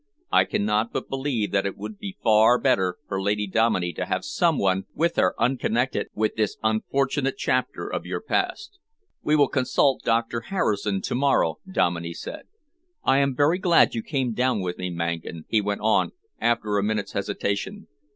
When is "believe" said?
1.09-1.51